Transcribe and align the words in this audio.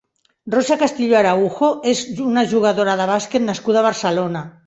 Rosa 0.53 0.77
Castillo 0.83 1.17
Araujo 1.19 1.69
és 1.91 2.01
una 2.29 2.45
jugadora 2.55 2.97
de 3.03 3.07
bàsquet 3.13 3.47
nascuda 3.51 3.83
a 3.85 3.87
Barcelona. 3.91 4.43